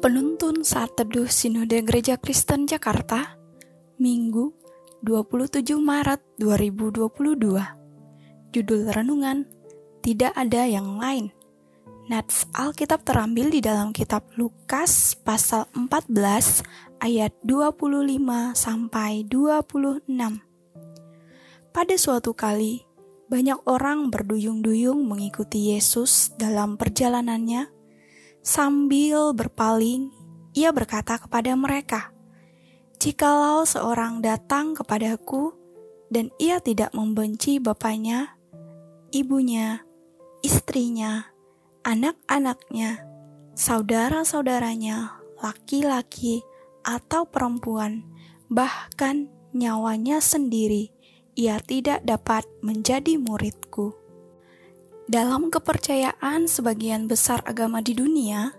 Penuntun 0.00 0.64
Saat 0.64 0.96
Teduh 0.96 1.28
Sinode 1.28 1.84
Gereja 1.84 2.16
Kristen 2.16 2.64
Jakarta 2.64 3.36
Minggu 4.00 4.48
27 5.04 5.60
Maret 5.76 6.24
2022 6.40 7.12
Judul 8.48 8.80
Renungan 8.88 9.44
Tidak 10.00 10.32
ada 10.32 10.64
yang 10.64 10.96
lain. 10.96 11.28
Nats 12.08 12.48
Alkitab 12.56 13.04
terambil 13.04 13.52
di 13.52 13.60
dalam 13.60 13.92
kitab 13.92 14.24
Lukas 14.40 15.20
pasal 15.20 15.68
14 15.76 16.16
ayat 17.04 17.36
25 17.44 18.00
sampai 18.56 19.28
26 19.28 20.08
Pada 21.76 21.94
suatu 22.00 22.32
kali 22.32 22.88
banyak 23.28 23.68
orang 23.68 24.08
berduyung-duyung 24.08 25.04
mengikuti 25.04 25.76
Yesus 25.76 26.32
dalam 26.40 26.80
perjalanannya 26.80 27.79
Sambil 28.40 29.36
berpaling, 29.36 30.08
ia 30.56 30.72
berkata 30.72 31.20
kepada 31.20 31.52
mereka, 31.60 32.08
"Jikalau 32.96 33.68
seorang 33.68 34.24
datang 34.24 34.72
kepadaku 34.72 35.52
dan 36.08 36.32
ia 36.40 36.56
tidak 36.56 36.88
membenci 36.96 37.60
bapaknya, 37.60 38.40
ibunya, 39.12 39.84
istrinya, 40.40 41.28
anak-anaknya, 41.84 43.04
saudara-saudaranya, 43.52 45.20
laki-laki 45.44 46.40
atau 46.80 47.28
perempuan, 47.28 48.08
bahkan 48.48 49.28
nyawanya 49.52 50.16
sendiri, 50.24 50.88
ia 51.36 51.60
tidak 51.60 52.00
dapat 52.08 52.48
menjadi 52.64 53.20
muridku." 53.20 53.99
Dalam 55.10 55.50
kepercayaan 55.50 56.46
sebagian 56.46 57.10
besar 57.10 57.42
agama 57.42 57.82
di 57.82 57.98
dunia, 57.98 58.54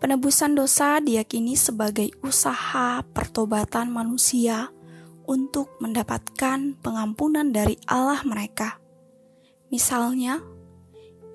penebusan 0.00 0.56
dosa 0.56 0.96
diyakini 0.96 1.60
sebagai 1.60 2.08
usaha 2.24 3.04
pertobatan 3.12 3.92
manusia 3.92 4.72
untuk 5.28 5.76
mendapatkan 5.84 6.72
pengampunan 6.80 7.52
dari 7.52 7.76
Allah 7.84 8.24
mereka. 8.24 8.80
Misalnya, 9.68 10.40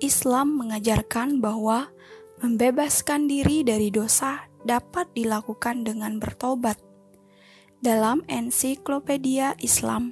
Islam 0.02 0.58
mengajarkan 0.58 1.38
bahwa 1.38 1.86
membebaskan 2.42 3.30
diri 3.30 3.62
dari 3.62 3.94
dosa 3.94 4.50
dapat 4.66 5.14
dilakukan 5.14 5.86
dengan 5.86 6.18
bertobat. 6.18 6.74
Dalam 7.78 8.26
ensiklopedia 8.26 9.54
Islam, 9.62 10.10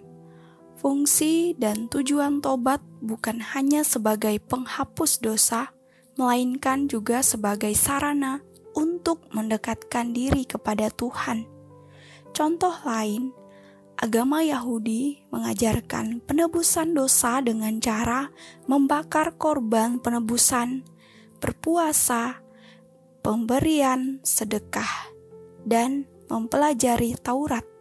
Fungsi 0.78 1.58
dan 1.58 1.90
tujuan 1.90 2.38
tobat 2.38 2.78
bukan 3.02 3.42
hanya 3.42 3.82
sebagai 3.82 4.38
penghapus 4.46 5.18
dosa, 5.18 5.74
melainkan 6.14 6.86
juga 6.86 7.18
sebagai 7.18 7.74
sarana 7.74 8.38
untuk 8.78 9.26
mendekatkan 9.34 10.14
diri 10.14 10.46
kepada 10.46 10.86
Tuhan. 10.94 11.50
Contoh 12.30 12.78
lain, 12.86 13.34
agama 13.98 14.46
Yahudi 14.46 15.26
mengajarkan 15.34 16.22
penebusan 16.22 16.94
dosa 16.94 17.42
dengan 17.42 17.82
cara 17.82 18.30
membakar 18.70 19.34
korban 19.34 19.98
penebusan, 19.98 20.86
berpuasa, 21.42 22.38
pemberian 23.26 24.22
sedekah, 24.22 25.10
dan 25.66 26.06
mempelajari 26.30 27.18
Taurat. 27.18 27.77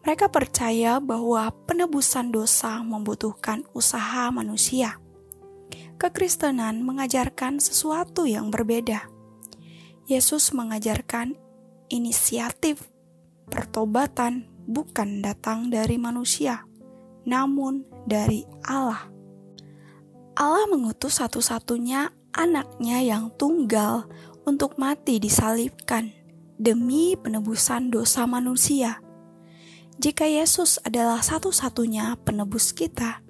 Mereka 0.00 0.32
percaya 0.32 0.96
bahwa 0.96 1.52
penebusan 1.68 2.32
dosa 2.32 2.80
membutuhkan 2.80 3.68
usaha 3.76 4.32
manusia. 4.32 4.96
Kekristenan 6.00 6.80
mengajarkan 6.80 7.60
sesuatu 7.60 8.24
yang 8.24 8.48
berbeda. 8.48 9.04
Yesus 10.08 10.56
mengajarkan 10.56 11.36
inisiatif 11.92 12.88
pertobatan 13.52 14.48
bukan 14.64 15.20
datang 15.20 15.68
dari 15.68 16.00
manusia, 16.00 16.64
namun 17.28 17.84
dari 18.08 18.48
Allah. 18.64 19.04
Allah 20.32 20.64
mengutus 20.72 21.20
satu-satunya 21.20 22.08
anaknya 22.32 23.04
yang 23.04 23.28
tunggal 23.36 24.08
untuk 24.48 24.80
mati 24.80 25.20
disalibkan 25.20 26.08
demi 26.56 27.12
penebusan 27.20 27.92
dosa 27.92 28.24
manusia 28.24 29.04
jika 30.00 30.24
Yesus 30.24 30.80
adalah 30.80 31.20
satu-satunya 31.20 32.16
penebus 32.24 32.72
kita, 32.72 33.20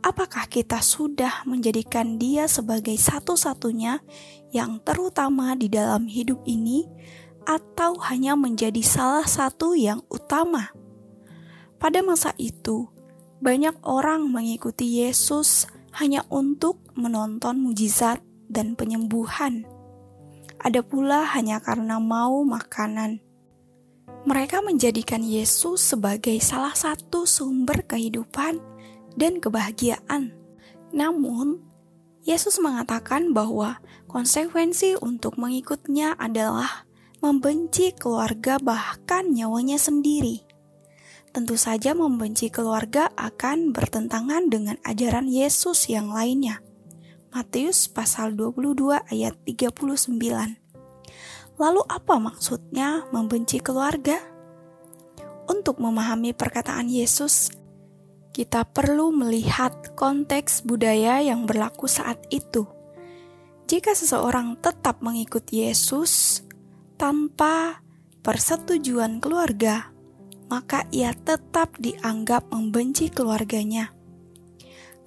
apakah 0.00 0.48
kita 0.48 0.80
sudah 0.80 1.44
menjadikan 1.44 2.16
Dia 2.16 2.48
sebagai 2.48 2.96
satu-satunya 2.96 4.00
yang 4.48 4.80
terutama 4.80 5.52
di 5.60 5.68
dalam 5.68 6.08
hidup 6.08 6.40
ini, 6.48 6.88
atau 7.44 8.00
hanya 8.08 8.32
menjadi 8.32 8.80
salah 8.80 9.28
satu 9.28 9.76
yang 9.76 10.00
utama? 10.08 10.72
Pada 11.76 12.00
masa 12.00 12.32
itu, 12.40 12.88
banyak 13.44 13.76
orang 13.84 14.24
mengikuti 14.32 15.04
Yesus 15.04 15.68
hanya 16.00 16.24
untuk 16.32 16.80
menonton 16.96 17.60
mujizat 17.60 18.24
dan 18.48 18.72
penyembuhan. 18.72 19.68
Ada 20.64 20.80
pula 20.80 21.28
hanya 21.36 21.60
karena 21.60 22.00
mau 22.00 22.40
makanan 22.40 23.25
mereka 24.26 24.58
menjadikan 24.58 25.22
Yesus 25.22 25.94
sebagai 25.94 26.34
salah 26.42 26.74
satu 26.74 27.22
sumber 27.30 27.86
kehidupan 27.86 28.58
dan 29.14 29.38
kebahagiaan. 29.38 30.34
Namun, 30.90 31.62
Yesus 32.26 32.58
mengatakan 32.58 33.30
bahwa 33.30 33.78
konsekuensi 34.10 34.98
untuk 34.98 35.38
mengikutnya 35.38 36.18
adalah 36.18 36.90
membenci 37.22 37.94
keluarga, 37.94 38.58
bahkan 38.58 39.30
nyawanya 39.30 39.78
sendiri. 39.78 40.42
Tentu 41.30 41.54
saja, 41.54 41.94
membenci 41.94 42.50
keluarga 42.50 43.14
akan 43.14 43.70
bertentangan 43.70 44.50
dengan 44.50 44.74
ajaran 44.82 45.30
Yesus 45.30 45.86
yang 45.86 46.10
lainnya. 46.10 46.66
Matius 47.30 47.86
pasal 47.86 48.34
22 48.34 49.06
ayat 49.06 49.38
39. 49.46 50.65
Lalu 51.56 51.80
apa 51.88 52.20
maksudnya 52.20 53.08
membenci 53.08 53.64
keluarga? 53.64 54.20
Untuk 55.48 55.80
memahami 55.80 56.36
perkataan 56.36 56.90
Yesus, 56.90 57.48
kita 58.36 58.68
perlu 58.68 59.08
melihat 59.08 59.96
konteks 59.96 60.68
budaya 60.68 61.24
yang 61.24 61.48
berlaku 61.48 61.88
saat 61.88 62.20
itu. 62.28 62.68
Jika 63.64 63.96
seseorang 63.96 64.60
tetap 64.60 65.00
mengikut 65.00 65.48
Yesus 65.48 66.44
tanpa 67.00 67.80
persetujuan 68.20 69.24
keluarga, 69.24 69.88
maka 70.52 70.84
ia 70.92 71.16
tetap 71.16 71.74
dianggap 71.80 72.52
membenci 72.52 73.08
keluarganya. 73.08 73.96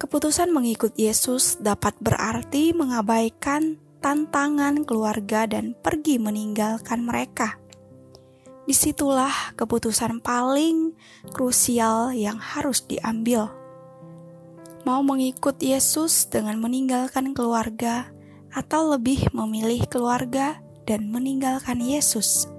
Keputusan 0.00 0.50
mengikut 0.50 0.96
Yesus 0.96 1.60
dapat 1.60 1.94
berarti 2.00 2.72
mengabaikan 2.72 3.76
tantangan 4.00 4.82
keluarga 4.88 5.44
dan 5.46 5.76
pergi 5.76 6.16
meninggalkan 6.20 7.04
mereka. 7.04 7.60
Di 8.64 8.76
situlah 8.76 9.56
keputusan 9.56 10.20
paling 10.20 10.92
krusial 11.32 12.12
yang 12.16 12.36
harus 12.40 12.84
diambil. 12.84 13.52
Mau 14.88 15.04
mengikut 15.04 15.60
Yesus 15.60 16.28
dengan 16.32 16.56
meninggalkan 16.56 17.36
keluarga, 17.36 18.08
atau 18.50 18.94
lebih 18.94 19.30
memilih 19.30 19.86
keluarga 19.86 20.58
dan 20.86 21.06
meninggalkan 21.10 21.78
Yesus. 21.78 22.50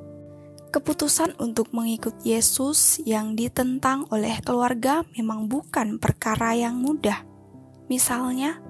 Keputusan 0.72 1.36
untuk 1.44 1.76
mengikut 1.76 2.16
Yesus 2.24 3.04
yang 3.04 3.36
ditentang 3.36 4.08
oleh 4.08 4.40
keluarga 4.40 5.04
memang 5.20 5.52
bukan 5.52 6.00
perkara 6.00 6.56
yang 6.56 6.80
mudah. 6.80 7.28
Misalnya, 7.92 8.64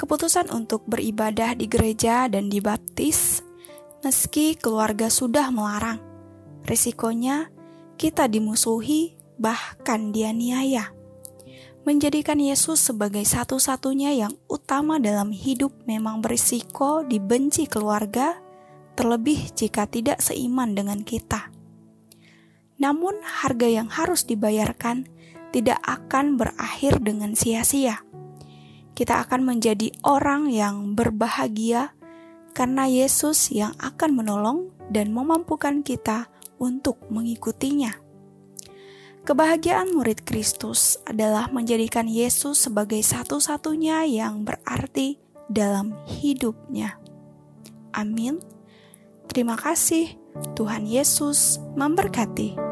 keputusan 0.00 0.48
untuk 0.48 0.88
beribadah 0.88 1.52
di 1.52 1.68
gereja 1.68 2.24
dan 2.32 2.48
dibaptis, 2.48 3.44
meski 4.00 4.56
keluarga 4.56 5.12
sudah 5.12 5.52
melarang. 5.52 6.00
Risikonya 6.64 7.52
kita 8.00 8.24
dimusuhi, 8.24 9.20
bahkan 9.36 10.08
dianiaya. 10.08 10.88
Menjadikan 11.84 12.40
Yesus 12.40 12.80
sebagai 12.80 13.28
satu-satunya 13.28 14.16
yang 14.16 14.32
utama 14.48 14.96
dalam 14.96 15.36
hidup 15.36 15.84
memang 15.84 16.24
berisiko 16.24 17.04
dibenci 17.04 17.68
keluarga, 17.68 18.40
terlebih 18.96 19.52
jika 19.52 19.84
tidak 19.84 20.24
seiman 20.24 20.72
dengan 20.72 21.04
kita. 21.04 21.52
Namun, 22.80 23.20
harga 23.20 23.68
yang 23.68 23.92
harus 23.92 24.24
dibayarkan 24.24 25.04
tidak 25.52 25.76
akan 25.84 26.40
berakhir 26.40 27.04
dengan 27.04 27.36
sia-sia 27.36 28.00
kita 29.00 29.24
akan 29.24 29.48
menjadi 29.48 29.96
orang 30.04 30.52
yang 30.52 30.92
berbahagia 30.92 31.96
karena 32.52 32.84
Yesus 32.84 33.48
yang 33.48 33.72
akan 33.80 34.12
menolong 34.12 34.76
dan 34.92 35.08
memampukan 35.16 35.80
kita 35.80 36.28
untuk 36.60 37.00
mengikutinya. 37.08 37.96
Kebahagiaan 39.24 39.96
murid 39.96 40.20
Kristus 40.28 41.00
adalah 41.08 41.48
menjadikan 41.48 42.04
Yesus 42.04 42.68
sebagai 42.68 43.00
satu-satunya 43.00 44.04
yang 44.04 44.44
berarti 44.44 45.16
dalam 45.48 45.96
hidupnya. 46.04 47.00
Amin. 47.96 48.36
Terima 49.32 49.56
kasih, 49.56 50.12
Tuhan 50.52 50.84
Yesus 50.84 51.56
memberkati. 51.72 52.69